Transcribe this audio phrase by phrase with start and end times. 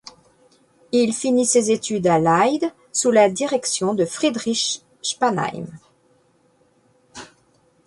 [0.91, 5.67] Il finit ses études à Leyde, sous la direction de Friedrich Spanheim.